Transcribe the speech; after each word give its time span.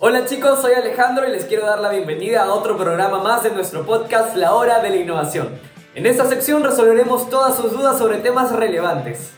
Hola 0.00 0.26
chicos, 0.26 0.60
soy 0.60 0.74
Alejandro 0.74 1.26
y 1.26 1.32
les 1.32 1.46
quiero 1.46 1.66
dar 1.66 1.80
la 1.80 1.88
bienvenida 1.88 2.44
a 2.44 2.54
otro 2.54 2.78
programa 2.78 3.20
más 3.20 3.42
de 3.42 3.50
nuestro 3.50 3.84
podcast 3.84 4.36
La 4.36 4.54
Hora 4.54 4.78
de 4.78 4.90
la 4.90 4.96
Innovación. 4.96 5.48
En 5.96 6.06
esta 6.06 6.24
sección 6.28 6.62
resolveremos 6.62 7.28
todas 7.28 7.56
sus 7.56 7.72
dudas 7.72 7.98
sobre 7.98 8.18
temas 8.18 8.52
relevantes. 8.52 9.32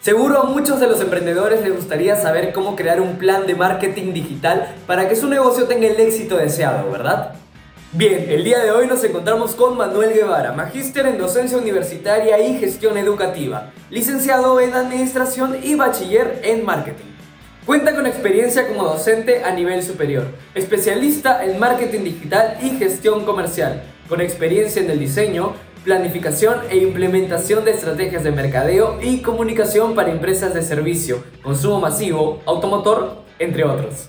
Seguro 0.00 0.38
a 0.38 0.44
muchos 0.44 0.78
de 0.78 0.86
los 0.86 1.00
emprendedores 1.00 1.62
les 1.64 1.74
gustaría 1.74 2.14
saber 2.14 2.52
cómo 2.52 2.76
crear 2.76 3.00
un 3.00 3.16
plan 3.16 3.44
de 3.44 3.56
marketing 3.56 4.12
digital 4.12 4.72
para 4.86 5.08
que 5.08 5.16
su 5.16 5.26
negocio 5.26 5.64
tenga 5.64 5.88
el 5.88 5.98
éxito 5.98 6.36
deseado, 6.36 6.88
¿verdad? 6.92 7.34
Bien, 7.90 8.26
el 8.28 8.44
día 8.44 8.60
de 8.60 8.70
hoy 8.70 8.86
nos 8.86 9.02
encontramos 9.02 9.56
con 9.56 9.76
Manuel 9.76 10.12
Guevara, 10.12 10.52
magíster 10.52 11.06
en 11.06 11.18
docencia 11.18 11.58
universitaria 11.58 12.38
y 12.38 12.56
gestión 12.60 12.96
educativa, 12.98 13.72
licenciado 13.90 14.60
en 14.60 14.74
administración 14.74 15.56
y 15.60 15.74
bachiller 15.74 16.40
en 16.44 16.64
marketing. 16.64 17.07
Cuenta 17.68 17.94
con 17.94 18.06
experiencia 18.06 18.66
como 18.66 18.84
docente 18.84 19.44
a 19.44 19.50
nivel 19.50 19.82
superior, 19.82 20.24
especialista 20.54 21.44
en 21.44 21.58
marketing 21.58 22.02
digital 22.02 22.56
y 22.62 22.70
gestión 22.78 23.26
comercial, 23.26 23.82
con 24.08 24.22
experiencia 24.22 24.80
en 24.80 24.88
el 24.88 24.98
diseño, 24.98 25.52
planificación 25.84 26.60
e 26.70 26.78
implementación 26.78 27.66
de 27.66 27.72
estrategias 27.72 28.24
de 28.24 28.30
mercadeo 28.30 28.98
y 29.02 29.20
comunicación 29.20 29.94
para 29.94 30.10
empresas 30.10 30.54
de 30.54 30.62
servicio, 30.62 31.22
consumo 31.42 31.78
masivo, 31.78 32.40
automotor, 32.46 33.18
entre 33.38 33.64
otros. 33.64 34.08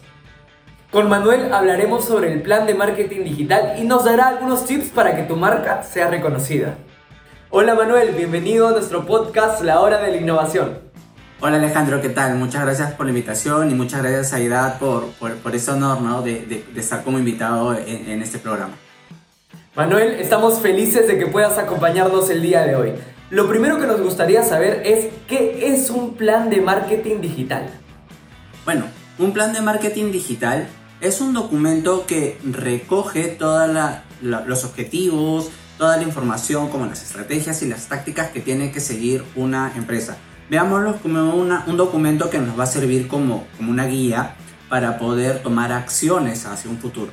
Con 0.89 1.09
Manuel 1.09 1.53
hablaremos 1.53 2.05
sobre 2.05 2.31
el 2.31 2.41
plan 2.41 2.65
de 2.65 2.75
marketing 2.75 3.25
digital 3.25 3.73
y 3.77 3.83
nos 3.83 4.05
dará 4.05 4.29
algunos 4.29 4.63
tips 4.63 4.87
para 4.87 5.17
que 5.17 5.23
tu 5.23 5.35
marca 5.35 5.83
sea 5.83 6.09
reconocida. 6.09 6.77
Hola 7.49 7.75
Manuel, 7.75 8.11
bienvenido 8.11 8.69
a 8.69 8.71
nuestro 8.71 9.05
podcast 9.05 9.61
La 9.63 9.81
Hora 9.81 9.97
de 9.97 10.11
la 10.11 10.17
Innovación. 10.17 10.88
Hola 11.41 11.55
Alejandro, 11.55 12.01
¿qué 12.01 12.09
tal? 12.09 12.35
Muchas 12.35 12.63
gracias 12.63 12.91
por 12.91 13.05
la 13.05 13.11
invitación 13.11 13.71
y 13.71 13.73
muchas 13.73 14.03
gracias 14.03 14.33
a 14.33 14.77
por, 14.77 15.05
por, 15.13 15.55
ese 15.55 15.71
honor 15.71 16.01
¿no? 16.01 16.21
de, 16.21 16.65
estar 16.75 17.01
como 17.01 17.17
invitado 17.17 17.77
en, 17.77 18.21
este 18.21 18.39
programa. 18.39 18.73
Manuel, 19.73 20.19
estamos 20.19 20.59
felices 20.59 21.07
de 21.07 21.17
que 21.17 21.27
puedas 21.27 21.57
acompañarnos 21.57 22.29
el 22.29 22.41
día 22.41 22.63
de 22.63 22.75
hoy. 22.75 22.91
Lo 23.29 23.47
primero 23.47 23.79
que 23.79 23.87
nos 23.87 24.01
gustaría 24.01 24.43
saber 24.43 24.81
es 24.83 25.07
qué 25.27 25.73
es 25.73 25.89
un 25.89 26.15
plan 26.15 26.49
de 26.49 26.59
marketing 26.59 27.21
digital. 27.21 27.69
Bueno, 28.65 28.83
un 29.17 29.31
plan 29.31 29.53
de 29.53 29.61
marketing 29.61 30.11
digital 30.11 30.67
es 30.99 31.21
un 31.21 31.33
documento 31.33 32.05
que 32.05 32.37
recoge 32.43 33.27
todos 33.29 33.69
los 34.21 34.65
objetivos, 34.65 35.51
toda 35.77 35.95
la 35.95 36.03
información 36.03 36.67
como 36.67 36.85
las 36.85 37.01
estrategias 37.01 37.61
y 37.61 37.69
las 37.69 37.87
tácticas 37.87 38.31
que 38.31 38.41
tiene 38.41 38.73
que 38.73 38.81
seguir 38.81 39.23
una 39.37 39.71
empresa 39.77 40.17
veámoslo 40.49 40.97
como 40.97 41.35
un 41.35 41.77
documento 41.77 42.29
que 42.29 42.39
nos 42.39 42.59
va 42.59 42.63
a 42.63 42.67
servir 42.67 43.07
como, 43.07 43.47
como 43.57 43.71
una 43.71 43.85
guía 43.85 44.35
para 44.67 44.97
poder 44.97 45.41
tomar 45.41 45.71
acciones 45.71 46.45
hacia 46.45 46.69
un 46.69 46.77
futuro. 46.77 47.11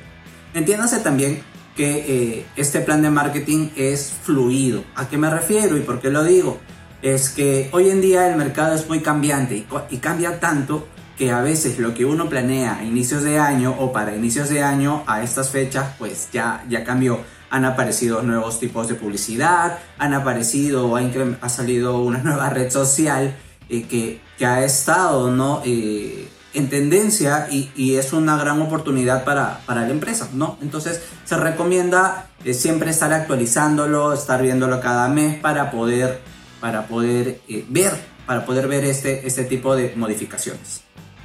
Entiéndase 0.55 1.01
también 1.01 1.43
que 1.77 2.39
eh, 2.39 2.47
este 2.57 2.81
plan 2.81 3.03
de 3.03 3.11
marketing 3.11 3.69
es 3.77 4.13
fluido. 4.23 4.85
¿A 4.95 5.09
qué 5.09 5.19
me 5.19 5.31
refiero 5.31 5.77
y 5.77 5.81
por 5.81 6.01
qué 6.01 6.11
lo 6.11 6.25
digo? 6.25 6.59
Es 7.03 7.29
que 7.29 7.69
hoy 7.73 7.91
en 7.91 8.01
día 8.01 8.29
el 8.29 8.37
mercado 8.37 8.75
es 8.75 8.89
muy 8.89 9.01
cambiante 9.01 9.57
y, 9.57 9.67
y 9.91 9.99
cambia 9.99 10.41
tanto 10.41 10.89
que 11.19 11.31
a 11.31 11.41
veces 11.41 11.79
lo 11.79 11.95
que 11.95 12.05
uno 12.05 12.29
planea 12.29 12.79
a 12.79 12.85
inicios 12.85 13.23
de 13.23 13.39
año 13.39 13.75
o 13.79 13.93
para 13.93 14.15
inicios 14.15 14.49
de 14.49 14.63
año 14.63 15.03
a 15.07 15.23
estas 15.23 15.51
fechas 15.51 15.95
pues 15.99 16.29
ya, 16.33 16.65
ya 16.69 16.85
cambió 16.85 17.21
han 17.51 17.65
aparecido 17.65 18.23
nuevos 18.23 18.59
tipos 18.61 18.89
de 18.89 18.95
publicidad, 18.95 19.79
han 19.99 20.15
aparecido, 20.15 20.97
ha, 20.97 21.03
ha 21.41 21.49
salido 21.49 22.01
una 22.01 22.19
nueva 22.25 22.51
red 22.51 22.71
social 22.71 23.35
eh, 23.69 23.85
que, 23.85 24.21
que, 24.39 24.47
ha 24.47 24.65
estado 24.65 25.31
¿no? 25.31 25.63
Eh, 25.65 26.29
en 26.55 26.69
tendencia 26.71 27.49
y, 27.51 27.97
es 27.97 28.13
una 28.13 28.37
gran 28.37 28.61
oportunidad 28.63 29.25
para, 29.25 29.61
para, 29.67 29.83
la 29.83 29.91
empresa, 29.91 30.29
¿no? 30.33 30.59
Entonces 30.63 31.03
se 31.25 31.37
recomienda 31.37 32.29
eh, 32.45 32.55
siempre 32.55 32.91
estar 32.91 33.13
actualizándolo, 33.13 34.13
estar 34.13 34.43
viéndolo 34.43 34.81
cada 34.81 35.09
mes 35.09 35.39
para 35.39 35.71
poder, 35.71 36.21
para 36.61 36.87
poder 36.87 37.41
ver, 37.69 37.93
para 38.27 38.47
poder 38.47 38.69
ver 38.69 38.85
este, 38.85 39.27
este 39.27 39.45
tipo 39.45 39.77
de 39.77 39.93
modificaciones. 39.97 40.83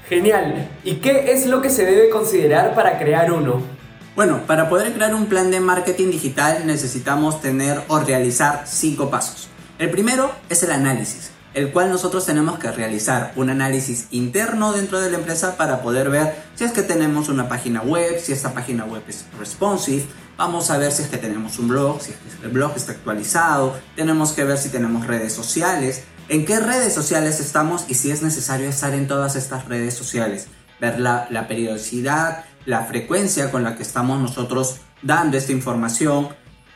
Genial. 0.10 0.70
¿Y 0.84 0.96
qué 0.96 1.32
es 1.32 1.46
lo 1.46 1.62
que 1.62 1.70
se 1.70 1.86
debe 1.86 2.10
considerar 2.10 2.76
para 2.76 3.00
crear 3.00 3.32
uno? 3.32 3.81
Bueno, 4.22 4.46
para 4.46 4.70
poder 4.70 4.94
crear 4.94 5.16
un 5.16 5.26
plan 5.26 5.50
de 5.50 5.60
marketing 5.60 6.12
digital 6.12 6.68
necesitamos 6.68 7.42
tener 7.42 7.82
o 7.88 7.98
realizar 7.98 8.66
cinco 8.68 9.10
pasos. 9.10 9.48
El 9.80 9.90
primero 9.90 10.32
es 10.48 10.62
el 10.62 10.72
análisis, 10.72 11.32
el 11.56 11.72
cual 11.72 11.90
nosotros 11.90 12.28
tenemos 12.28 12.60
que 12.60 12.72
realizar 12.72 13.34
un 13.36 13.50
análisis 13.50 14.06
interno 14.12 14.74
dentro 14.74 15.02
de 15.02 15.10
la 15.10 15.18
empresa 15.18 15.58
para 15.58 15.82
poder 15.82 16.12
ver 16.12 16.36
si 16.54 16.66
es 16.66 16.72
que 16.72 16.84
tenemos 16.84 17.30
una 17.30 17.50
página 17.50 17.82
web, 17.82 18.22
si 18.22 18.32
esta 18.32 18.54
página 18.54 18.86
web 18.86 19.02
es 19.08 19.26
responsive, 19.40 20.06
vamos 20.38 20.70
a 20.70 20.78
ver 20.78 20.92
si 20.92 21.02
es 21.02 21.10
que 21.10 21.18
tenemos 21.18 21.58
un 21.58 21.70
blog, 21.70 22.00
si 22.00 22.14
el 22.44 22.52
blog 22.52 22.74
está 22.76 22.92
actualizado, 22.92 23.76
tenemos 23.96 24.34
que 24.34 24.44
ver 24.44 24.60
si 24.60 24.70
tenemos 24.70 25.08
redes 25.08 25.34
sociales, 25.34 26.04
en 26.30 26.46
qué 26.46 26.60
redes 26.60 26.94
sociales 26.94 27.40
estamos 27.40 27.86
y 27.88 27.96
si 27.96 28.12
es 28.12 28.22
necesario 28.22 28.70
estar 28.70 28.94
en 28.94 29.08
todas 29.08 29.36
estas 29.36 29.68
redes 29.68 29.96
sociales, 29.96 30.46
ver 30.80 31.00
la, 31.00 31.26
la 31.32 31.48
periodicidad, 31.48 32.46
la 32.66 32.84
frecuencia 32.86 33.52
con 33.52 33.64
la 33.64 33.76
que 33.76 33.84
estamos 33.84 34.20
nosotros 34.20 34.78
dando 35.02 35.38
esta 35.38 35.52
información, 35.52 36.30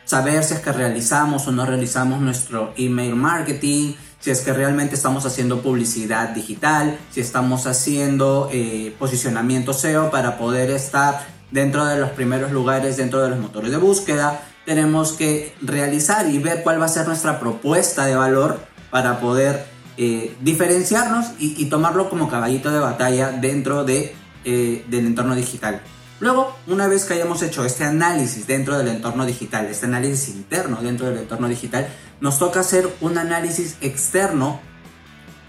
saber 0.06 0.44
si 0.44 0.54
es 0.54 0.60
que 0.60 0.72
realizamos 0.72 1.48
o 1.48 1.52
no 1.52 1.66
realizamos 1.66 2.22
nuestro 2.22 2.74
email 2.78 3.16
marketing, 3.16 3.94
si 4.20 4.32
es 4.32 4.42
que 4.42 4.54
realmente 4.54 4.96
estamos 4.96 5.26
haciendo 5.26 5.62
publicidad 5.62 6.30
digital, 6.30 6.98
si 7.12 7.22
estamos 7.22 7.68
haciendo 7.68 8.50
eh, 8.52 8.96
posicionamiento 8.98 9.74
SEO 9.74 10.10
para 10.10 10.38
poder 10.38 10.72
estar 10.72 11.28
dentro 11.52 11.86
de 11.86 12.00
los 12.00 12.10
primeros 12.12 12.52
lugares 12.52 12.98
dentro 12.98 13.22
de 13.22 13.30
los 13.30 13.40
motores 13.40 13.72
de 13.72 13.78
búsqueda. 13.78 14.42
Tenemos 14.66 15.14
que 15.14 15.54
realizar 15.62 16.28
y 16.28 16.40
ver 16.40 16.64
cuál 16.64 16.82
va 16.82 16.86
a 16.86 16.90
ser 16.90 17.08
nuestra 17.08 17.40
propuesta 17.40 18.06
de 18.06 18.16
valor 18.16 18.60
para 18.90 19.20
poder 19.20 19.66
eh, 19.98 20.36
diferenciarnos 20.42 21.28
y, 21.40 21.62
y 21.62 21.70
tomarlo 21.70 22.10
como 22.10 22.28
caballito 22.28 22.72
de 22.72 22.80
batalla 22.80 23.32
dentro 23.32 23.84
de 23.84 24.16
eh, 24.46 24.86
del 24.88 25.08
entorno 25.08 25.36
digital. 25.36 25.82
Luego, 26.20 26.56
una 26.68 26.88
vez 26.88 27.04
que 27.04 27.16
hayamos 27.16 27.42
hecho 27.42 27.66
este 27.66 27.84
análisis 27.84 28.48
dentro 28.48 28.78
del 28.78 28.88
entorno 28.88 29.26
digital, 29.26 29.66
este 29.66 29.86
análisis 29.86 30.30
interno 30.30 30.78
dentro 30.82 31.08
del 31.08 31.18
entorno 31.18 31.50
digital, 31.50 31.88
nos 32.22 32.40
toca 32.40 32.62
hacer 32.62 32.90
un 33.02 33.18
análisis 33.18 33.76
externo 33.82 34.62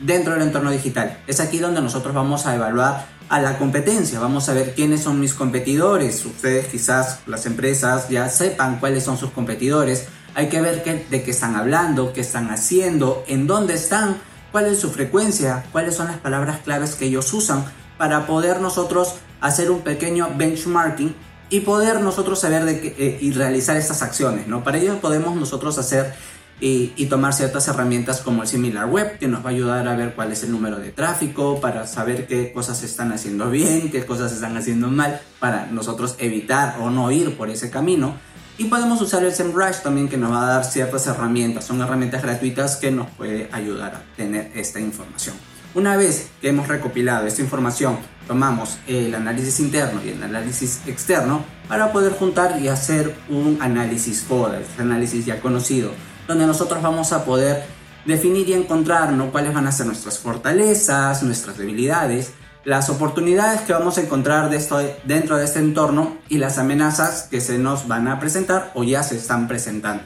dentro 0.00 0.32
del 0.32 0.42
entorno 0.42 0.72
digital. 0.72 1.18
Es 1.28 1.38
aquí 1.38 1.58
donde 1.58 1.80
nosotros 1.80 2.14
vamos 2.14 2.46
a 2.46 2.54
evaluar 2.56 3.06
a 3.28 3.40
la 3.40 3.58
competencia, 3.58 4.18
vamos 4.18 4.48
a 4.48 4.54
ver 4.54 4.74
quiénes 4.74 5.02
son 5.02 5.20
mis 5.20 5.34
competidores. 5.34 6.24
Ustedes 6.24 6.66
quizás 6.66 7.20
las 7.26 7.46
empresas 7.46 8.08
ya 8.08 8.28
sepan 8.28 8.80
cuáles 8.80 9.04
son 9.04 9.18
sus 9.18 9.30
competidores. 9.30 10.06
Hay 10.34 10.48
que 10.48 10.60
ver 10.60 10.82
de 10.84 11.22
qué 11.22 11.30
están 11.30 11.54
hablando, 11.54 12.12
qué 12.12 12.22
están 12.22 12.50
haciendo, 12.50 13.24
en 13.28 13.46
dónde 13.46 13.74
están, 13.74 14.16
cuál 14.52 14.66
es 14.66 14.80
su 14.80 14.90
frecuencia, 14.90 15.64
cuáles 15.70 15.94
son 15.94 16.08
las 16.08 16.18
palabras 16.18 16.58
claves 16.64 16.96
que 16.96 17.06
ellos 17.06 17.32
usan 17.32 17.64
para 17.98 18.26
poder 18.26 18.60
nosotros 18.60 19.14
hacer 19.40 19.70
un 19.70 19.80
pequeño 19.80 20.30
benchmarking 20.36 21.14
y 21.48 21.60
poder 21.60 22.00
nosotros 22.00 22.40
saber 22.40 22.64
de 22.64 22.80
qué, 22.80 22.94
eh, 22.98 23.18
y 23.20 23.32
realizar 23.32 23.76
estas 23.76 24.02
acciones, 24.02 24.48
¿no? 24.48 24.64
Para 24.64 24.78
ello 24.78 25.00
podemos 25.00 25.36
nosotros 25.36 25.78
hacer 25.78 26.14
y, 26.58 26.92
y, 26.96 27.06
tomar 27.06 27.34
ciertas 27.34 27.68
herramientas 27.68 28.22
como 28.22 28.42
el 28.42 28.48
Similar 28.48 28.86
Web, 28.86 29.18
que 29.18 29.28
nos 29.28 29.44
va 29.44 29.50
a 29.50 29.52
ayudar 29.52 29.86
a 29.86 29.94
ver 29.94 30.14
cuál 30.14 30.32
es 30.32 30.42
el 30.42 30.50
número 30.50 30.78
de 30.78 30.90
tráfico, 30.90 31.60
para 31.60 31.86
saber 31.86 32.26
qué 32.26 32.50
cosas 32.52 32.78
se 32.78 32.86
están 32.86 33.12
haciendo 33.12 33.50
bien, 33.50 33.90
qué 33.90 34.06
cosas 34.06 34.30
se 34.30 34.36
están 34.36 34.56
haciendo 34.56 34.88
mal, 34.88 35.20
para 35.38 35.66
nosotros 35.66 36.16
evitar 36.18 36.78
o 36.80 36.88
no 36.88 37.10
ir 37.12 37.36
por 37.36 37.50
ese 37.50 37.68
camino. 37.68 38.16
Y 38.58 38.64
podemos 38.64 39.02
usar 39.02 39.22
el 39.22 39.34
SEMrush 39.34 39.82
también, 39.82 40.08
que 40.08 40.16
nos 40.16 40.32
va 40.32 40.44
a 40.44 40.52
dar 40.54 40.64
ciertas 40.64 41.06
herramientas. 41.06 41.66
Son 41.66 41.78
herramientas 41.82 42.22
gratuitas 42.22 42.76
que 42.76 42.90
nos 42.90 43.10
puede 43.10 43.50
ayudar 43.52 43.94
a 43.94 44.16
tener 44.16 44.50
esta 44.54 44.80
información. 44.80 45.36
Una 45.76 45.94
vez 45.94 46.30
que 46.40 46.48
hemos 46.48 46.68
recopilado 46.68 47.26
esta 47.26 47.42
información, 47.42 47.98
tomamos 48.26 48.78
el 48.86 49.14
análisis 49.14 49.60
interno 49.60 50.00
y 50.02 50.08
el 50.08 50.22
análisis 50.22 50.80
externo 50.86 51.44
para 51.68 51.92
poder 51.92 52.14
juntar 52.14 52.58
y 52.62 52.68
hacer 52.68 53.14
un 53.28 53.58
análisis 53.60 54.22
FODA, 54.22 54.60
este 54.60 54.80
análisis 54.80 55.26
ya 55.26 55.38
conocido, 55.38 55.90
donde 56.26 56.46
nosotros 56.46 56.80
vamos 56.80 57.12
a 57.12 57.26
poder 57.26 57.66
definir 58.06 58.48
y 58.48 58.54
encontrar 58.54 59.14
cuáles 59.30 59.52
van 59.52 59.66
a 59.66 59.72
ser 59.72 59.84
nuestras 59.84 60.18
fortalezas, 60.18 61.22
nuestras 61.22 61.58
debilidades, 61.58 62.32
las 62.64 62.88
oportunidades 62.88 63.60
que 63.60 63.74
vamos 63.74 63.98
a 63.98 64.00
encontrar 64.00 64.48
dentro 64.48 65.36
de 65.36 65.44
este 65.44 65.58
entorno 65.58 66.16
y 66.30 66.38
las 66.38 66.56
amenazas 66.56 67.28
que 67.30 67.42
se 67.42 67.58
nos 67.58 67.86
van 67.86 68.08
a 68.08 68.18
presentar 68.18 68.72
o 68.74 68.82
ya 68.82 69.02
se 69.02 69.18
están 69.18 69.46
presentando. 69.46 70.02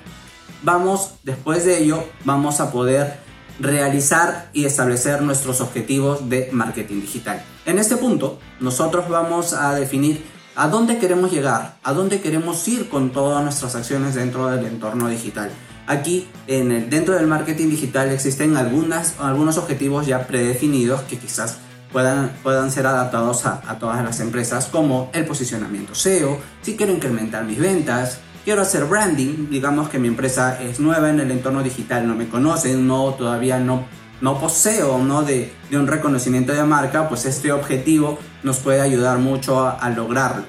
Vamos, 0.64 1.12
después 1.22 1.64
de 1.64 1.78
ello, 1.78 2.02
vamos 2.25 2.58
a 2.58 2.72
poder 2.72 3.30
realizar 3.60 4.50
y 4.52 4.64
establecer 4.64 5.22
nuestros 5.22 5.60
objetivos 5.60 6.28
de 6.28 6.48
marketing 6.52 7.00
digital. 7.02 7.42
En 7.66 7.78
este 7.78 7.96
punto, 7.96 8.38
nosotros 8.58 9.08
vamos 9.08 9.52
a 9.52 9.74
definir 9.74 10.24
a 10.56 10.68
dónde 10.68 10.98
queremos 10.98 11.30
llegar, 11.30 11.76
a 11.82 11.92
dónde 11.92 12.20
queremos 12.20 12.66
ir 12.68 12.88
con 12.88 13.10
todas 13.10 13.42
nuestras 13.44 13.76
acciones 13.76 14.14
dentro 14.14 14.48
del 14.48 14.66
entorno 14.66 15.08
digital. 15.08 15.50
Aquí, 15.86 16.28
en 16.46 16.72
el, 16.72 16.90
dentro 16.90 17.14
del 17.14 17.26
marketing 17.26 17.68
digital, 17.68 18.10
existen 18.10 18.56
algunas, 18.56 19.14
algunos 19.20 19.58
objetivos 19.58 20.06
ya 20.06 20.26
predefinidos 20.26 21.02
que 21.02 21.18
quizás 21.18 21.58
puedan, 21.92 22.32
puedan 22.42 22.70
ser 22.70 22.86
adaptados 22.86 23.46
a, 23.46 23.62
a 23.66 23.78
todas 23.78 24.02
las 24.04 24.20
empresas, 24.20 24.66
como 24.66 25.10
el 25.12 25.24
posicionamiento 25.26 25.94
SEO, 25.94 26.38
si 26.62 26.76
quiero 26.76 26.92
incrementar 26.92 27.44
mis 27.44 27.58
ventas, 27.58 28.20
quiero 28.44 28.62
hacer 28.62 28.84
branding, 28.84 29.48
digamos 29.50 29.88
que 29.88 29.98
mi 29.98 30.08
empresa 30.08 30.60
es 30.60 30.81
nueva 30.81 31.10
en 31.10 31.20
el 31.20 31.31
entorno 31.31 31.62
digital, 31.62 32.06
no 32.06 32.14
me 32.14 32.28
conocen, 32.28 32.87
no, 32.87 33.14
todavía 33.14 33.58
no, 33.58 33.84
no 34.20 34.38
poseo 34.38 34.98
¿no? 34.98 35.22
De, 35.22 35.52
de 35.70 35.78
un 35.78 35.87
reconocimiento 35.87 36.52
de 36.52 36.62
marca, 36.64 37.08
pues 37.08 37.26
este 37.26 37.52
objetivo 37.52 38.19
nos 38.42 38.58
puede 38.58 38.81
ayudar 38.81 39.19
mucho 39.19 39.60
a, 39.60 39.72
a 39.72 39.90
lograrlo. 39.90 40.44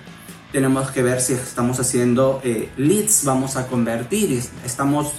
Tenemos 0.52 0.92
que 0.92 1.02
ver 1.02 1.22
si 1.22 1.34
estamos 1.34 1.80
haciendo 1.80 2.42
eh, 2.44 2.70
leads, 2.76 3.24
vamos 3.24 3.56
a 3.56 3.68
convertir, 3.68 4.44
estamos 4.66 5.14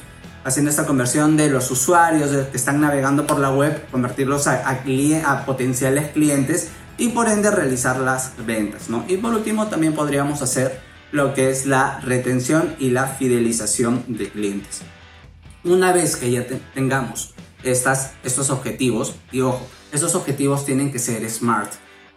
haciendo 0.45 0.71
esta 0.71 0.87
conversión 0.87 1.37
de 1.37 1.49
los 1.49 1.71
usuarios 1.71 2.31
que 2.49 2.57
están 2.57 2.81
navegando 2.81 3.27
por 3.27 3.39
la 3.39 3.51
web, 3.51 3.87
convertirlos 3.91 4.47
a, 4.47 4.69
a, 4.69 4.83
a, 5.33 5.47
potenciales 5.47 6.11
clientes 6.11 6.71
y 6.99 7.09
por 7.09 7.29
ende 7.29 7.51
realizar 7.51 7.99
las 7.99 8.33
ventas. 8.45 8.91
¿no? 8.91 9.05
Y 9.09 9.17
por 9.17 9.35
último 9.35 9.69
también 9.69 9.95
podríamos 9.95 10.43
hacer 10.43 10.92
lo 11.13 11.35
que 11.35 11.51
es 11.51 11.67
la 11.67 12.01
retención 12.01 12.75
y 12.79 12.91
la 12.91 13.07
fidelización 13.07 14.05
de 14.09 14.31
clientes. 14.31 14.81
Una 15.63 15.93
vez 15.93 16.17
que 16.17 16.31
ya 16.31 16.47
te 16.47 16.57
tengamos 16.75 17.35
estos 17.63 18.51
objetivos, 18.51 19.15
y 19.31 19.41
ojo, 19.41 19.65
estos 19.93 20.15
objetivos 20.15 20.65
tienen 20.65 20.91
que 20.91 20.99
ser 20.99 21.29
smart. 21.31 21.71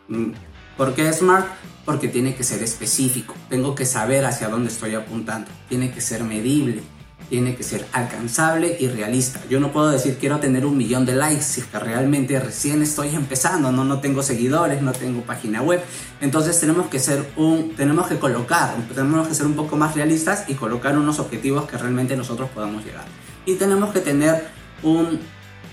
Mm, 0.08 0.32
¿Por 0.78 0.96
qué 0.96 1.12
smart? 1.14 1.46
Porque 1.86 2.08
tiene 2.08 2.36
que 2.36 2.44
ser 2.44 2.64
específico. 2.64 3.36
Tengo 3.50 3.76
que 3.76 3.86
saber 3.86 4.26
hacia 4.26 4.50
dónde 4.50 4.70
estoy 4.70 4.96
apuntando. 4.96 5.52
Tiene 5.70 5.92
que 5.92 6.02
ser 6.02 6.24
medible 6.24 6.82
tiene 7.30 7.56
que 7.56 7.64
ser 7.64 7.86
alcanzable 7.92 8.78
y 8.80 8.88
realista. 8.88 9.42
Yo 9.50 9.60
no 9.60 9.72
puedo 9.72 9.90
decir 9.90 10.18
quiero 10.20 10.40
tener 10.40 10.66
un 10.66 10.78
millón 10.78 11.06
de 11.06 11.16
likes 11.16 11.42
si 11.42 11.62
es 11.62 11.68
que 11.68 11.80
realmente 11.80 12.40
recién 12.40 12.82
estoy 12.82 13.16
empezando, 13.16 13.72
no, 13.72 13.84
no 13.84 14.00
tengo 14.00 14.22
seguidores, 14.22 14.82
no 14.82 14.92
tengo 14.92 15.22
página 15.22 15.62
web. 15.62 15.82
Entonces 16.22 16.60
tenemos 16.60 16.88
que 16.88 17.00
ser 17.00 17.26
un, 17.36 17.76
tenemos 17.76 18.08
que 18.08 18.18
colocar, 18.18 18.76
tenemos 18.94 19.28
que 19.28 19.34
ser 19.34 19.46
un 19.46 19.56
poco 19.56 19.76
más 19.76 19.96
realistas 19.96 20.46
y 20.48 20.54
colocar 20.54 20.98
unos 20.98 21.20
objetivos 21.20 21.66
que 21.66 21.78
realmente 21.78 22.16
nosotros 22.16 22.50
podamos 22.54 22.86
llegar. 22.86 23.06
Y 23.46 23.56
tenemos 23.56 23.92
que 23.92 24.00
tener 24.00 24.48
un 24.84 25.20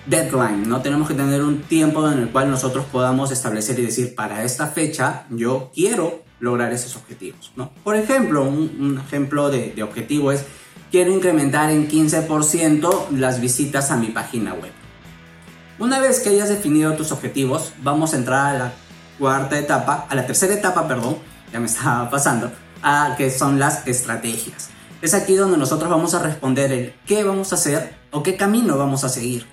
deadline, 0.06 0.69
no 0.69 0.81
tenemos 0.81 1.06
que 1.06 1.15
tener 1.15 1.43
un 1.43 1.62
tiempo 1.62 2.11
en 2.11 2.19
el 2.19 2.29
cual 2.31 2.50
nosotros 2.50 2.87
podamos 2.91 3.31
establecer 3.31 3.79
y 3.79 3.83
decir 3.83 4.15
para 4.15 4.43
esta 4.43 4.67
fecha 4.67 5.27
yo 5.31 5.71
quiero 5.73 6.23
lograr 6.41 6.73
esos 6.73 6.97
objetivos. 6.97 7.53
¿no? 7.55 7.71
Por 7.85 7.95
ejemplo, 7.95 8.43
un, 8.43 8.77
un 8.81 8.99
ejemplo 8.99 9.49
de, 9.49 9.73
de 9.73 9.83
objetivo 9.85 10.33
es 10.33 10.45
quiero 10.93 11.11
incrementar 11.11 11.71
en 11.71 11.89
15% 11.89 13.09
las 13.12 13.41
visitas 13.41 13.91
a 13.91 13.97
mi 13.97 14.09
página 14.09 14.53
web. 14.53 14.71
Una 15.79 15.99
vez 15.99 16.21
que 16.21 16.29
hayas 16.29 16.50
definido 16.50 16.93
tus 16.93 17.11
objetivos, 17.11 17.73
vamos 17.83 18.12
a 18.12 18.19
entrar 18.19 18.55
a 18.55 18.59
la 18.59 18.73
cuarta 19.19 19.59
etapa, 19.59 20.06
a 20.09 20.15
la 20.15 20.27
tercera 20.27 20.53
etapa, 20.53 20.87
perdón, 20.87 21.17
ya 21.50 21.59
me 21.59 21.67
estaba 21.67 22.11
pasando, 22.11 22.53
a 22.83 23.15
que 23.17 23.31
son 23.31 23.59
las 23.59 23.89
estrategias. 23.89 24.69
Es 25.00 25.15
aquí 25.15 25.35
donde 25.35 25.56
nosotros 25.56 25.91
vamos 25.91 26.15
a 26.15 26.23
responder 26.23 26.71
el 26.71 26.95
qué 27.06 27.25
vamos 27.25 27.53
a 27.53 27.56
hacer 27.56 27.95
o 28.11 28.23
qué 28.23 28.37
camino 28.37 28.77
vamos 28.77 29.03
a 29.03 29.09
seguir. 29.09 29.47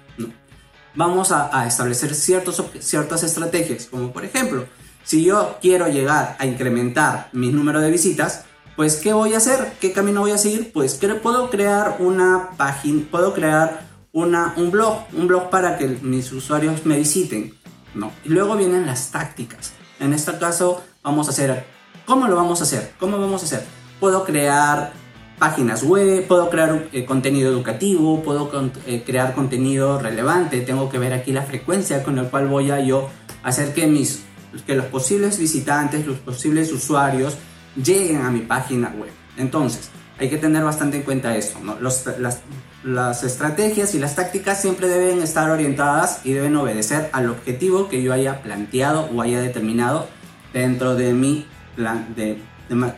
Vamos 0.94 1.32
a, 1.32 1.58
a 1.58 1.66
establecer 1.68 2.14
ciertos, 2.16 2.62
ciertas 2.80 3.24
estrategias, 3.24 3.86
como 3.86 4.12
por 4.12 4.26
ejemplo, 4.26 4.66
si 5.06 5.24
yo 5.24 5.58
quiero 5.62 5.88
llegar 5.88 6.36
a 6.38 6.46
incrementar 6.46 7.30
mi 7.32 7.52
número 7.52 7.80
de 7.80 7.90
visitas, 7.90 8.44
pues 8.80 8.96
¿qué 8.96 9.12
voy 9.12 9.34
a 9.34 9.38
hacer? 9.40 9.74
¿Qué 9.82 9.92
camino 9.92 10.22
voy 10.22 10.32
a 10.32 10.38
seguir? 10.38 10.72
Pues 10.72 10.98
puedo 11.22 11.50
crear 11.50 11.98
una 12.00 12.52
página, 12.56 13.04
puedo 13.12 13.34
crear 13.34 13.82
una, 14.14 14.54
un 14.56 14.72
blog, 14.72 15.00
un 15.12 15.28
blog 15.28 15.50
para 15.50 15.78
que 15.78 15.86
mis 16.02 16.32
usuarios 16.32 16.86
me 16.86 16.98
visiten, 16.98 17.54
¿no? 17.94 18.14
Y 18.24 18.30
luego 18.30 18.56
vienen 18.56 18.86
las 18.86 19.12
tácticas. 19.12 19.74
En 20.00 20.14
este 20.14 20.32
caso 20.38 20.82
vamos 21.04 21.28
a 21.28 21.32
hacer, 21.32 21.66
¿cómo 22.06 22.30
lo 22.30 22.38
vamos 22.38 22.62
a 22.62 22.64
hacer? 22.64 22.94
¿Cómo 23.02 23.20
vamos 23.20 23.42
a 23.42 23.48
hacer? 23.48 23.66
Puedo 24.00 24.24
crear 24.24 24.94
páginas 25.40 25.84
web, 25.84 26.26
puedo 26.26 26.50
crear 26.50 26.88
eh, 26.94 27.04
contenido 27.04 27.52
educativo, 27.52 28.24
puedo 28.24 28.50
eh, 28.88 29.04
crear 29.06 29.36
contenido 29.36 30.00
relevante, 30.00 30.62
tengo 30.62 30.88
que 30.90 31.00
ver 31.00 31.12
aquí 31.12 31.34
la 31.34 31.44
frecuencia 31.44 32.02
con 32.02 32.16
la 32.16 32.30
cual 32.30 32.48
voy 32.48 32.72
a 32.72 32.80
yo 32.80 33.10
hacer 33.44 33.74
que 33.74 33.88
mis 33.88 34.24
que 34.66 34.74
los 34.74 34.86
posibles 34.86 35.38
visitantes, 35.38 36.08
los 36.08 36.18
posibles 36.20 36.72
usuarios 36.72 37.38
lleguen 37.84 38.22
a 38.22 38.32
mi 38.32 38.42
página 38.42 38.94
web. 38.98 39.12
Entonces, 39.38 39.90
hay 40.20 40.30
que 40.30 40.38
tener 40.38 40.64
bastante 40.64 40.98
en 40.98 41.04
cuenta 41.04 41.36
eso. 41.36 41.60
¿no? 41.62 41.78
las, 41.80 43.24
estrategias 43.24 43.96
y 43.96 44.00
las 44.00 44.16
tácticas 44.16 44.62
siempre 44.62 44.88
deben 44.88 45.22
estar 45.22 45.50
orientadas 45.50 46.22
y 46.26 46.34
deben 46.34 46.56
obedecer 46.58 47.10
al 47.14 47.30
objetivo 47.30 47.88
que 47.88 48.04
yo 48.04 48.14
haya 48.14 48.42
planteado 48.42 49.10
o 49.14 49.22
haya 49.22 49.42
determinado 49.42 50.08
dentro 50.54 50.96
de 50.96 51.14
mi 51.14 51.46
plan 51.76 52.14
de, 52.16 52.42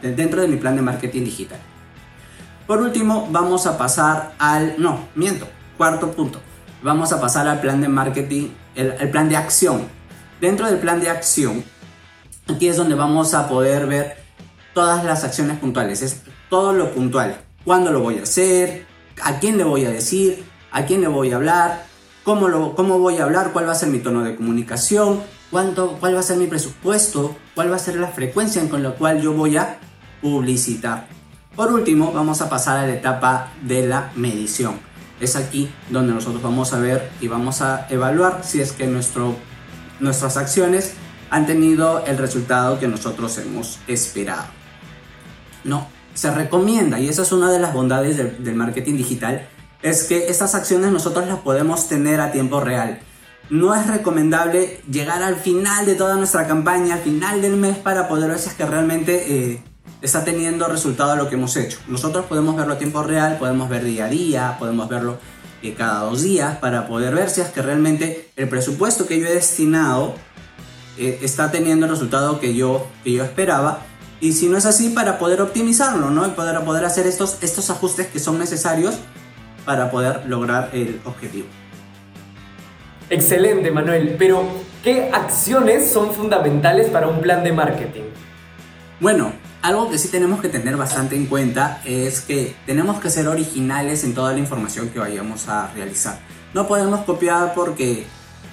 dentro 0.01 0.41
de 0.41 0.47
mi 0.47 0.57
plan 0.57 0.75
de 0.75 0.81
marketing 0.81 1.23
digital. 1.23 1.59
Por 2.65 2.81
último, 2.81 3.27
vamos 3.31 3.67
a 3.67 3.77
pasar 3.77 4.33
al 4.39 4.75
no, 4.77 5.07
miento, 5.15 5.47
cuarto 5.77 6.11
punto. 6.11 6.39
Vamos 6.83 7.11
a 7.11 7.21
pasar 7.21 7.47
al 7.47 7.59
plan 7.59 7.81
de 7.81 7.87
marketing, 7.87 8.49
el, 8.75 8.93
el 8.99 9.09
plan 9.09 9.29
de 9.29 9.35
acción. 9.35 9.83
Dentro 10.39 10.65
del 10.65 10.79
plan 10.79 10.99
de 10.99 11.09
acción, 11.09 11.63
aquí 12.47 12.67
es 12.67 12.77
donde 12.77 12.95
vamos 12.95 13.35
a 13.35 13.47
poder 13.47 13.85
ver 13.85 14.20
todas 14.73 15.03
las 15.03 15.23
acciones 15.23 15.59
puntuales, 15.59 16.01
es 16.01 16.21
todo 16.49 16.73
lo 16.73 16.91
puntual. 16.91 17.41
¿Cuándo 17.63 17.91
lo 17.91 17.99
voy 17.99 18.19
a 18.19 18.23
hacer? 18.23 18.85
¿A 19.21 19.39
quién 19.39 19.57
le 19.57 19.63
voy 19.63 19.85
a 19.85 19.89
decir? 19.89 20.43
¿A 20.71 20.85
quién 20.85 21.01
le 21.01 21.07
voy 21.07 21.31
a 21.31 21.35
hablar? 21.35 21.85
¿Cómo, 22.23 22.47
lo, 22.47 22.75
cómo 22.75 22.99
voy 22.99 23.17
a 23.17 23.23
hablar? 23.23 23.51
¿Cuál 23.51 23.67
va 23.67 23.71
a 23.71 23.75
ser 23.75 23.89
mi 23.89 23.99
tono 23.99 24.23
de 24.23 24.35
comunicación? 24.35 25.21
¿Cuánto, 25.49 25.97
¿Cuál 25.99 26.15
va 26.15 26.21
a 26.21 26.23
ser 26.23 26.37
mi 26.37 26.47
presupuesto? 26.47 27.35
¿Cuál 27.55 27.71
va 27.71 27.75
a 27.75 27.79
ser 27.79 27.95
la 27.95 28.07
frecuencia 28.07 28.67
con 28.69 28.83
la 28.83 28.91
cual 28.91 29.21
yo 29.21 29.33
voy 29.33 29.57
a 29.57 29.79
publicitar? 30.21 31.07
Por 31.55 31.73
último, 31.73 32.13
vamos 32.13 32.41
a 32.41 32.49
pasar 32.49 32.77
a 32.77 32.87
la 32.87 32.93
etapa 32.93 33.51
de 33.61 33.85
la 33.85 34.11
medición. 34.15 34.79
Es 35.19 35.35
aquí 35.35 35.69
donde 35.89 36.13
nosotros 36.13 36.41
vamos 36.41 36.73
a 36.73 36.79
ver 36.79 37.11
y 37.19 37.27
vamos 37.27 37.61
a 37.61 37.87
evaluar 37.89 38.41
si 38.43 38.61
es 38.61 38.71
que 38.71 38.87
nuestro, 38.87 39.35
nuestras 39.99 40.37
acciones 40.37 40.93
han 41.29 41.45
tenido 41.45 42.05
el 42.05 42.17
resultado 42.17 42.79
que 42.79 42.87
nosotros 42.87 43.37
hemos 43.37 43.79
esperado. 43.87 44.60
No, 45.63 45.87
se 46.13 46.31
recomienda, 46.31 46.99
y 46.99 47.07
esa 47.07 47.21
es 47.21 47.31
una 47.31 47.51
de 47.51 47.59
las 47.59 47.73
bondades 47.73 48.17
del, 48.17 48.55
marketing 48.55 48.97
digital, 48.97 49.47
es 49.81 50.03
que 50.03 50.27
estas 50.27 50.55
acciones 50.55 50.91
nosotros 50.91 51.27
las 51.27 51.39
podemos 51.39 51.87
tener 51.87 52.21
a 52.21 52.31
tiempo 52.31 52.59
real. 52.59 52.99
No 53.49 53.75
es 53.75 53.87
recomendable 53.87 54.81
llegar 54.89 55.23
al 55.23 55.35
final 55.35 55.85
de 55.85 55.95
toda 55.95 56.15
nuestra 56.15 56.47
campaña, 56.47 56.95
al 56.95 57.01
final 57.01 57.41
del 57.41 57.57
mes, 57.57 57.77
para 57.77 58.07
poder 58.07 58.29
ver 58.29 58.39
si 58.39 58.49
es 58.49 58.55
que 58.55 58.65
realmente 58.65 59.51
eh, 59.51 59.63
está 60.01 60.23
teniendo 60.23 60.67
resultado 60.67 61.15
lo 61.15 61.27
que 61.27 61.35
hemos 61.35 61.55
hecho. 61.57 61.79
Nosotros 61.87 62.25
podemos 62.25 62.55
verlo 62.55 62.73
a 62.73 62.77
tiempo 62.77 63.03
real, 63.03 63.37
podemos 63.37 63.69
ver 63.69 63.83
día 63.83 64.05
a 64.05 64.09
día, 64.09 64.55
podemos 64.59 64.87
verlo 64.87 65.17
eh, 65.63 65.73
cada 65.73 66.01
dos 66.01 66.21
días, 66.21 66.57
para 66.57 66.87
poder 66.87 67.15
ver 67.15 67.29
si 67.29 67.41
es 67.41 67.49
que 67.49 67.61
realmente 67.61 68.29
el 68.35 68.47
presupuesto 68.47 69.07
que 69.07 69.19
yo 69.19 69.27
he 69.27 69.33
destinado 69.33 70.15
eh, 70.97 71.19
está 71.21 71.51
teniendo 71.51 71.87
el 71.87 71.91
resultado 71.91 72.39
que 72.39 72.53
yo, 72.53 72.87
que 73.03 73.13
yo 73.13 73.23
esperaba 73.23 73.85
y 74.21 74.33
si 74.33 74.47
no 74.47 74.57
es 74.57 74.67
así, 74.67 74.89
para 74.89 75.17
poder 75.17 75.41
optimizarlo, 75.41 76.11
¿no? 76.11 76.27
Y 76.27 76.29
poder, 76.29 76.61
poder 76.61 76.85
hacer 76.85 77.07
estos, 77.07 77.39
estos 77.41 77.71
ajustes 77.71 78.07
que 78.07 78.19
son 78.19 78.37
necesarios 78.37 78.95
para 79.65 79.89
poder 79.89 80.27
lograr 80.27 80.69
el 80.73 81.01
objetivo. 81.05 81.47
Excelente, 83.09 83.71
Manuel. 83.71 84.15
Pero, 84.17 84.45
¿qué 84.83 85.09
acciones 85.11 85.91
son 85.91 86.13
fundamentales 86.13 86.87
para 86.89 87.07
un 87.07 87.19
plan 87.19 87.43
de 87.43 87.51
marketing? 87.51 88.03
Bueno, 88.99 89.33
algo 89.63 89.89
que 89.89 89.97
sí 89.97 90.09
tenemos 90.09 90.39
que 90.39 90.49
tener 90.49 90.77
bastante 90.77 91.15
en 91.15 91.25
cuenta 91.25 91.81
es 91.83 92.21
que 92.21 92.55
tenemos 92.67 93.01
que 93.01 93.09
ser 93.09 93.27
originales 93.27 94.03
en 94.03 94.13
toda 94.13 94.33
la 94.33 94.39
información 94.39 94.89
que 94.89 94.99
vayamos 94.99 95.47
a 95.47 95.71
realizar. 95.73 96.19
No 96.53 96.67
podemos 96.67 97.01
copiar 97.01 97.53
porque 97.55 98.05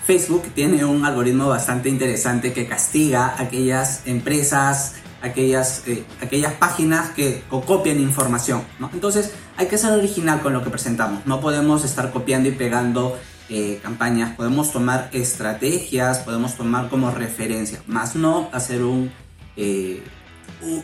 Facebook 0.07 0.45
tiene 0.55 0.85
un 0.87 1.05
algoritmo 1.05 1.49
bastante 1.49 1.91
interesante 1.91 2.55
que 2.55 2.67
castiga 2.67 3.27
a 3.27 3.43
aquellas 3.43 4.07
empresas 4.07 4.95
aquellas, 5.23 5.83
eh, 5.87 6.05
aquellas 6.21 6.55
páginas 6.55 7.11
que 7.11 7.43
copian 7.49 8.01
información. 8.01 8.63
Entonces 8.93 9.33
hay 9.57 9.67
que 9.67 9.79
ser 9.79 9.93
original 9.93 10.41
con 10.41 10.53
lo 10.53 10.63
que 10.63 10.71
presentamos. 10.71 11.27
No 11.27 11.41
podemos 11.41 11.85
estar 11.85 12.13
copiando 12.13 12.49
y 12.49 12.53
pegando 12.53 13.19
eh, 13.49 13.81
campañas. 13.83 14.37
Podemos 14.37 14.73
tomar 14.73 15.11
estrategias, 15.13 16.19
podemos 16.19 16.57
tomar 16.57 16.89
como 16.89 17.11
referencia, 17.11 17.83
más 17.87 18.15
no 18.15 18.49
hacer 18.53 18.83
un, 18.83 19.11
eh, 19.57 20.03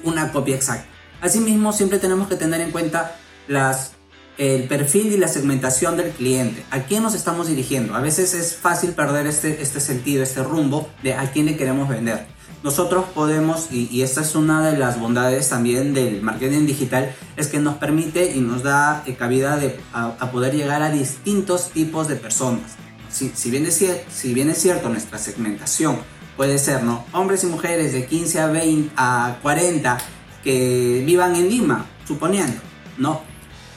una 0.02 0.32
copia 0.32 0.56
exacta. 0.56 0.86
Asimismo, 1.20 1.72
siempre 1.72 1.98
tenemos 1.98 2.28
que 2.28 2.36
tener 2.36 2.60
en 2.60 2.70
cuenta 2.70 3.16
el 4.36 4.64
perfil 4.64 5.12
y 5.12 5.16
la 5.16 5.28
segmentación 5.28 5.96
del 5.96 6.10
cliente. 6.10 6.64
¿A 6.70 6.80
quién 6.80 7.02
nos 7.02 7.14
estamos 7.14 7.46
dirigiendo? 7.46 7.94
A 7.94 8.00
veces 8.00 8.34
es 8.34 8.56
fácil 8.56 8.90
perder 8.90 9.26
este, 9.26 9.62
este 9.62 9.80
sentido, 9.80 10.22
este 10.22 10.42
rumbo 10.42 10.88
de 11.02 11.14
a 11.14 11.30
quién 11.30 11.46
le 11.46 11.56
queremos 11.56 11.88
vender 11.88 12.26
nosotros 12.64 13.04
podemos, 13.14 13.68
y, 13.70 14.00
esta 14.00 14.22
es 14.22 14.34
una 14.34 14.66
de 14.66 14.78
las 14.78 14.98
bondades 14.98 15.50
también 15.50 15.92
del 15.92 16.22
marketing 16.22 16.64
digital, 16.64 17.14
es 17.36 17.48
que 17.48 17.58
nos 17.58 17.74
permite 17.74 18.34
y 18.34 18.40
nos 18.40 18.62
da 18.62 19.02
eh, 19.04 19.14
cabida 19.16 19.58
de, 19.58 19.78
a, 19.92 20.30
poder 20.32 20.54
llegar 20.54 20.80
a 20.80 20.88
distintos 20.88 21.68
tipos 21.68 22.08
de 22.08 22.16
personas. 22.16 22.62
Si, 23.10 23.30
si, 23.34 23.50
bien 23.50 23.66
es, 23.66 23.84
si 24.10 24.32
bien 24.32 24.48
es 24.48 24.56
cierto, 24.62 24.88
nuestra 24.88 25.18
segmentación 25.18 25.98
puede 26.38 26.58
ser, 26.58 26.82
¿no? 26.82 27.04
Hombres 27.12 27.44
y 27.44 27.48
mujeres 27.48 27.92
de 27.92 28.06
15 28.06 28.40
a 28.40 28.46
20 28.46 28.92
a 28.96 29.36
40 29.42 29.98
que 30.42 31.02
vivan 31.04 31.36
en 31.36 31.50
Lima, 31.50 31.84
suponiendo, 32.08 32.56
¿no? 32.96 33.20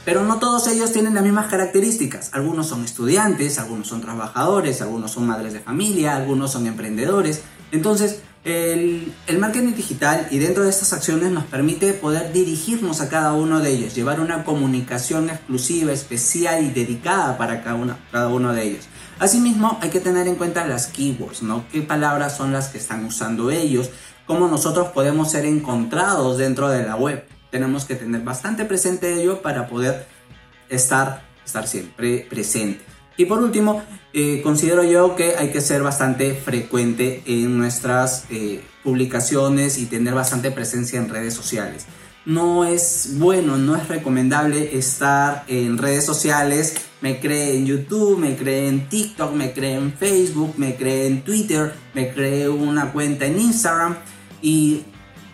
Pero 0.06 0.24
no 0.24 0.38
todos 0.38 0.66
ellos 0.66 0.92
tienen 0.92 1.12
las 1.12 1.22
mismas 1.22 1.48
características. 1.48 2.30
Algunos 2.32 2.68
son 2.68 2.86
estudiantes, 2.86 3.58
algunos 3.58 3.86
son 3.86 4.00
trabajadores, 4.00 4.80
algunos 4.80 5.10
son 5.10 5.26
madres 5.26 5.52
de 5.52 5.60
familia, 5.60 6.16
algunos 6.16 6.52
son 6.52 6.66
emprendedores. 6.66 7.42
Entonces, 7.70 8.22
el, 8.50 9.38
marketing 9.38 9.74
digital 9.74 10.28
y 10.30 10.38
dentro 10.38 10.64
de 10.64 10.70
estas 10.70 10.92
acciones 10.92 11.30
nos 11.30 11.44
permite 11.44 11.92
poder 11.92 12.32
dirigirnos 12.32 13.00
a 13.00 13.08
cada 13.08 13.32
uno 13.32 13.60
de 13.60 13.70
ellos, 13.70 13.94
llevar 13.94 14.20
una 14.20 14.44
comunicación 14.44 15.30
exclusiva, 15.30 15.92
especial 15.92 16.64
y 16.64 16.70
dedicada 16.70 17.38
para 17.38 17.62
cada 17.62 17.76
uno, 17.76 17.96
cada 18.12 18.28
uno 18.28 18.52
de 18.52 18.64
ellos. 18.64 18.88
Asimismo, 19.18 19.78
hay 19.80 19.90
que 19.90 20.00
tener 20.00 20.26
en 20.28 20.36
cuenta 20.36 20.66
las 20.66 20.86
keywords, 20.86 21.42
¿no? 21.42 21.64
¿Qué 21.72 21.82
palabras 21.82 22.36
son 22.36 22.52
las 22.52 22.68
que 22.68 22.78
están 22.78 23.04
usando 23.04 23.50
ellos? 23.50 23.90
¿Cómo 24.26 24.48
nosotros 24.48 24.88
podemos 24.88 25.30
ser 25.30 25.44
encontrados 25.44 26.38
dentro 26.38 26.68
de 26.68 26.84
la 26.84 26.96
web? 26.96 27.24
Tenemos 27.50 27.84
que 27.84 27.94
tener 27.94 28.22
bastante 28.22 28.64
presente 28.64 29.20
ello 29.20 29.42
para 29.42 29.66
poder 29.66 30.06
estar, 30.68 31.22
estar 31.44 31.66
siempre 31.66 32.26
presente. 32.28 32.84
Y 33.18 33.24
por 33.24 33.42
último, 33.42 33.82
eh, 34.12 34.40
considero 34.42 34.84
yo 34.84 35.16
que 35.16 35.34
hay 35.36 35.50
que 35.50 35.60
ser 35.60 35.82
bastante 35.82 36.34
frecuente 36.34 37.24
en 37.26 37.58
nuestras 37.58 38.24
eh, 38.30 38.64
publicaciones 38.84 39.76
y 39.78 39.86
tener 39.86 40.14
bastante 40.14 40.52
presencia 40.52 41.00
en 41.00 41.08
redes 41.08 41.34
sociales. 41.34 41.86
No 42.24 42.64
es 42.64 43.16
bueno, 43.18 43.56
no 43.56 43.74
es 43.74 43.88
recomendable 43.88 44.78
estar 44.78 45.44
en 45.48 45.78
redes 45.78 46.06
sociales. 46.06 46.76
Me 47.00 47.18
cree 47.18 47.56
en 47.56 47.66
YouTube, 47.66 48.18
me 48.18 48.36
cree 48.36 48.68
en 48.68 48.88
TikTok, 48.88 49.34
me 49.34 49.52
cree 49.52 49.74
en 49.74 49.92
Facebook, 49.92 50.54
me 50.56 50.76
cree 50.76 51.08
en 51.08 51.24
Twitter, 51.24 51.74
me 51.94 52.14
cree 52.14 52.48
una 52.48 52.92
cuenta 52.92 53.26
en 53.26 53.40
Instagram 53.40 53.96
y 54.42 54.84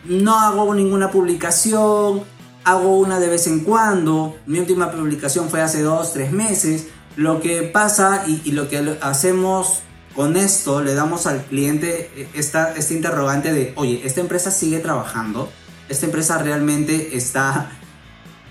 no 0.06 0.40
hago 0.40 0.74
ninguna 0.74 1.10
publicación, 1.10 2.22
hago 2.64 2.98
una 2.98 3.20
de 3.20 3.28
vez 3.28 3.46
en 3.46 3.60
cuando. 3.60 4.36
Mi 4.46 4.58
última 4.58 4.90
publicación 4.90 5.50
fue 5.50 5.60
hace 5.60 5.82
dos, 5.82 6.14
tres 6.14 6.32
meses 6.32 6.88
lo 7.16 7.40
que 7.40 7.62
pasa 7.62 8.24
y, 8.26 8.52
lo 8.52 8.68
que 8.68 8.96
hacemos 9.00 9.80
con 10.14 10.36
esto, 10.36 10.80
le 10.80 10.94
damos 10.94 11.26
al 11.26 11.42
cliente 11.44 12.28
esta, 12.34 12.74
este 12.76 12.94
interrogante 12.94 13.52
de, 13.52 13.72
oye, 13.76 14.00
¿esta 14.04 14.20
empresa 14.20 14.50
sigue 14.50 14.78
trabajando? 14.78 15.50
¿Esta 15.88 16.06
empresa 16.06 16.38
realmente 16.38 17.16
está, 17.16 17.70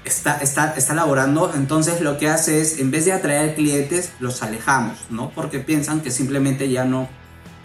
está, 0.03 0.37
está, 0.37 0.73
está 0.75 0.93
laborando? 0.93 1.51
Entonces 1.55 2.01
lo 2.01 2.17
que 2.17 2.29
hace 2.29 2.61
es, 2.61 2.79
en 2.79 2.91
vez 2.91 3.05
de 3.05 3.13
atraer 3.13 3.55
clientes, 3.55 4.11
los 4.19 4.43
alejamos, 4.43 4.97
¿no? 5.09 5.31
Porque 5.31 5.59
piensan 5.59 6.01
que 6.01 6.11
simplemente 6.11 6.69
ya 6.69 6.85
no, 6.85 7.07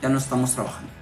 ya 0.00 0.08
no 0.08 0.18
estamos 0.18 0.54
trabajando. 0.54 0.98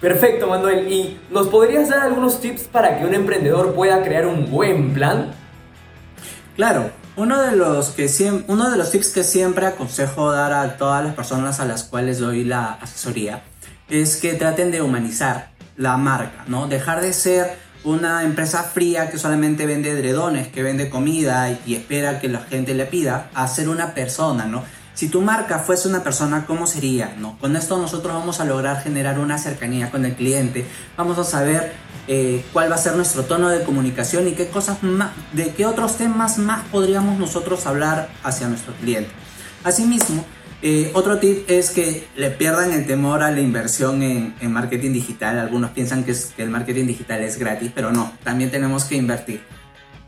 Perfecto, 0.00 0.46
Manuel. 0.46 0.92
¿Y 0.92 1.18
nos 1.30 1.48
podrías 1.48 1.88
dar 1.88 2.00
algunos 2.00 2.40
tips 2.40 2.62
para 2.64 2.98
que 2.98 3.04
un 3.04 3.14
emprendedor 3.14 3.74
pueda 3.74 4.02
crear 4.02 4.26
un 4.26 4.50
buen 4.50 4.94
plan? 4.94 5.32
Claro, 6.54 6.90
uno 7.18 7.42
de 7.42 7.56
los 7.56 7.90
que 7.90 8.08
uno 8.46 8.70
de 8.70 8.76
los 8.76 8.92
tips 8.92 9.08
que 9.08 9.24
siempre 9.24 9.66
aconsejo 9.66 10.30
dar 10.30 10.52
a 10.52 10.76
todas 10.76 11.04
las 11.04 11.16
personas 11.16 11.58
a 11.58 11.64
las 11.64 11.82
cuales 11.82 12.20
doy 12.20 12.44
la 12.44 12.74
asesoría 12.74 13.42
es 13.88 14.16
que 14.16 14.34
traten 14.34 14.70
de 14.70 14.82
humanizar 14.82 15.50
la 15.76 15.96
marca, 15.96 16.44
¿no? 16.46 16.68
Dejar 16.68 17.00
de 17.00 17.12
ser 17.12 17.56
una 17.82 18.22
empresa 18.22 18.62
fría 18.62 19.10
que 19.10 19.18
solamente 19.18 19.66
vende 19.66 19.96
dredones, 19.96 20.46
que 20.46 20.62
vende 20.62 20.90
comida 20.90 21.58
y 21.66 21.74
espera 21.74 22.20
que 22.20 22.28
la 22.28 22.40
gente 22.40 22.74
le 22.74 22.86
pida, 22.86 23.30
a 23.34 23.48
ser 23.48 23.68
una 23.68 23.94
persona, 23.94 24.44
¿no? 24.44 24.62
Si 24.98 25.06
tu 25.06 25.22
marca 25.22 25.60
fuese 25.60 25.86
una 25.86 26.02
persona, 26.02 26.44
¿cómo 26.44 26.66
sería? 26.66 27.14
¿no? 27.20 27.38
Con 27.38 27.54
esto 27.54 27.78
nosotros 27.78 28.12
vamos 28.12 28.40
a 28.40 28.44
lograr 28.44 28.82
generar 28.82 29.20
una 29.20 29.38
cercanía 29.38 29.92
con 29.92 30.04
el 30.04 30.16
cliente, 30.16 30.66
vamos 30.96 31.18
a 31.18 31.22
saber 31.22 31.72
eh, 32.08 32.44
cuál 32.52 32.68
va 32.68 32.74
a 32.74 32.78
ser 32.78 32.96
nuestro 32.96 33.22
tono 33.22 33.48
de 33.48 33.62
comunicación 33.62 34.26
y 34.26 34.32
qué 34.32 34.48
cosas 34.48 34.82
más, 34.82 35.12
de 35.34 35.50
qué 35.50 35.66
otros 35.66 35.98
temas 35.98 36.38
más 36.38 36.64
podríamos 36.72 37.16
nosotros 37.16 37.64
hablar 37.66 38.08
hacia 38.24 38.48
nuestro 38.48 38.74
cliente. 38.74 39.10
Asimismo, 39.62 40.24
eh, 40.62 40.90
otro 40.94 41.20
tip 41.20 41.48
es 41.48 41.70
que 41.70 42.08
le 42.16 42.30
pierdan 42.32 42.72
el 42.72 42.84
temor 42.84 43.22
a 43.22 43.30
la 43.30 43.40
inversión 43.40 44.02
en, 44.02 44.34
marketing 44.52 44.94
digital. 44.94 45.38
Algunos 45.38 45.70
piensan 45.70 46.02
que, 46.02 46.12
que, 46.36 46.42
el 46.42 46.50
marketing 46.50 46.86
digital 46.86 47.22
es 47.22 47.38
gratis, 47.38 47.70
pero 47.72 47.92
no, 47.92 48.14
también 48.24 48.50
tenemos 48.50 48.84
que 48.84 48.96
invertir. 48.96 49.42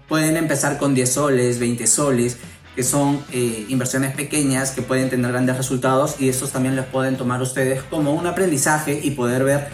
Pueden 0.08 0.36
empezar 0.36 0.78
con 0.78 0.92
10 0.96 1.12
soles, 1.12 1.60
20 1.60 1.86
soles, 1.86 2.38
que 2.80 2.84
son 2.84 3.22
eh, 3.30 3.66
inversiones 3.68 4.14
pequeñas 4.14 4.70
que 4.70 4.80
pueden 4.80 5.10
tener 5.10 5.32
grandes 5.32 5.54
resultados 5.54 6.16
y 6.18 6.30
estos 6.30 6.50
también 6.50 6.76
los 6.76 6.86
pueden 6.86 7.18
tomar 7.18 7.42
ustedes 7.42 7.82
como 7.82 8.14
un 8.14 8.26
aprendizaje 8.26 8.98
y 9.02 9.10
poder 9.10 9.44
ver 9.44 9.68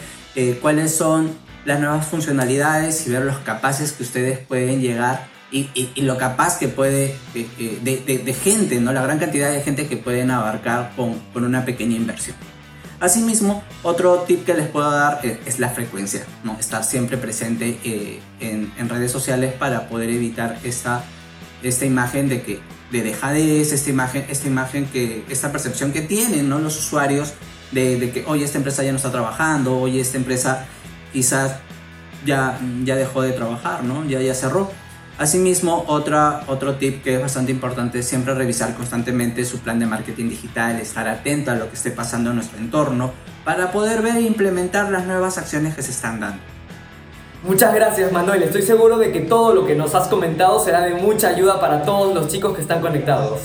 cuáles 0.61 0.93
son 0.93 1.31
las 1.63 1.79
nuevas 1.79 2.05
funcionalidades 2.05 3.07
y 3.07 3.11
ver 3.11 3.23
los 3.23 3.37
capaces 3.37 3.93
que 3.93 4.03
ustedes 4.03 4.39
pueden 4.39 4.81
llegar 4.81 5.29
y, 5.53 5.69
lo 6.01 6.17
capaz 6.17 6.59
que 6.59 6.67
puede 6.67 7.15
de, 7.33 8.33
gente, 8.43 8.81
¿no? 8.81 8.91
La 8.91 9.03
gran 9.03 9.19
cantidad 9.19 9.53
de 9.53 9.61
gente 9.61 9.87
que 9.87 9.95
pueden 9.95 10.29
abarcar 10.29 10.91
con, 10.97 11.17
con 11.31 11.45
una 11.45 11.63
pequeña 11.63 11.95
inversión. 11.95 12.35
Asimismo, 12.99 13.63
otro 13.83 14.25
tip 14.27 14.45
que 14.45 14.53
les 14.53 14.67
puedo 14.67 14.91
dar 14.91 15.21
es, 15.23 15.59
la 15.59 15.69
frecuencia, 15.69 16.25
¿no? 16.43 16.59
Estar 16.59 16.83
siempre 16.83 17.15
presente 17.15 17.79
eh, 17.85 18.19
en, 18.41 18.73
en, 18.77 18.89
redes 18.89 19.13
sociales 19.13 19.53
para 19.53 19.87
poder 19.87 20.09
evitar 20.09 20.59
esta, 20.65 21.05
esta 21.63 21.85
imagen 21.85 22.27
de 22.27 22.41
que 22.41 22.59
de 22.91 23.01
dejadez, 23.01 23.73
esta 23.73 23.89
imagen, 23.89 24.25
esta 24.29 24.47
imagen 24.47 24.85
que, 24.85 25.23
esta 25.29 25.51
percepción 25.51 25.91
que 25.91 26.01
tienen 26.01 26.49
¿no? 26.49 26.59
los 26.59 26.77
usuarios 26.77 27.33
de, 27.71 28.11
que 28.11 28.23
hoy 28.27 28.43
esta 28.43 28.57
empresa 28.57 28.83
ya 28.83 28.91
no 28.91 28.97
está 28.97 29.11
trabajando, 29.11 29.77
hoy 29.77 29.99
esta 29.99 30.17
empresa 30.17 30.65
quizás 31.11 31.57
ya, 32.25 32.59
ya 32.83 32.95
dejó 32.95 33.21
de 33.21 33.31
trabajar, 33.31 33.83
¿no? 33.83 34.05
Ya, 34.05 34.21
ya 34.21 34.33
cerró. 34.33 34.71
Asimismo, 35.17 35.83
otra, 35.87 36.43
otro 36.47 36.75
tip 36.75 37.03
que 37.03 37.15
es 37.15 37.21
bastante 37.21 37.51
importante 37.51 37.99
es 37.99 38.07
siempre 38.07 38.35
revisar 38.35 38.75
constantemente 38.75 39.43
su 39.45 39.59
plan 39.59 39.79
de 39.79 39.87
marketing 39.87 40.29
digital, 40.29 40.79
estar 40.79 41.07
atento 41.07 41.51
a 41.51 41.55
lo 41.55 41.69
que 41.69 41.75
esté 41.75 41.89
pasando 41.89 42.29
en 42.29 42.35
nuestro 42.35 42.59
entorno 42.59 43.11
para 43.43 43.71
poder 43.71 44.01
ver 44.03 44.17
e 44.17 44.21
implementar 44.21 44.91
las 44.91 45.05
nuevas 45.07 45.37
acciones 45.37 45.75
que 45.75 45.81
se 45.81 45.91
están 45.91 46.19
dando. 46.19 46.56
Muchas 47.47 47.73
gracias 47.73 48.11
Manuel, 48.11 48.43
estoy 48.43 48.61
seguro 48.61 48.97
de 48.97 49.13
que 49.13 49.21
todo 49.21 49.53
lo 49.53 49.65
que 49.65 49.73
nos 49.73 49.95
has 49.95 50.09
comentado 50.09 50.59
será 50.59 50.81
de 50.81 50.95
mucha 50.95 51.29
ayuda 51.29 51.61
para 51.61 51.83
todos 51.83 52.13
los 52.13 52.27
chicos 52.27 52.53
que 52.53 52.61
están 52.61 52.81
conectados. 52.81 53.39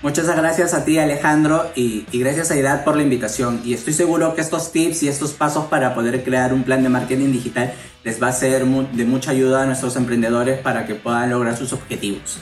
Muchas 0.00 0.26
gracias 0.34 0.72
a 0.72 0.82
ti 0.82 0.98
Alejandro 0.98 1.66
y, 1.74 2.06
gracias 2.14 2.50
a 2.50 2.56
IDAD 2.56 2.82
por 2.82 2.96
la 2.96 3.02
invitación 3.02 3.60
y 3.62 3.74
estoy 3.74 3.92
seguro 3.92 4.34
que 4.34 4.40
estos 4.40 4.72
tips 4.72 5.02
y 5.02 5.08
estos 5.08 5.32
pasos 5.32 5.66
para 5.66 5.94
poder 5.94 6.24
crear 6.24 6.54
un 6.54 6.62
plan 6.62 6.82
de 6.82 6.88
marketing 6.88 7.30
digital 7.30 7.74
les 8.04 8.22
va 8.22 8.28
a 8.28 8.32
ser 8.32 8.64
de 8.64 9.04
mucha 9.04 9.32
ayuda 9.32 9.64
a 9.64 9.66
nuestros 9.66 9.94
emprendedores 9.96 10.58
para 10.58 10.86
que 10.86 10.94
puedan 10.94 11.28
lograr 11.28 11.58
sus 11.58 11.74
objetivos. 11.74 12.38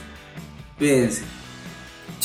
Cuídense. 0.78 1.22